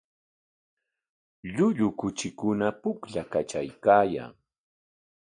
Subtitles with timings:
[1.53, 4.31] Llullu kuchikuna pukllaykatraykaayan.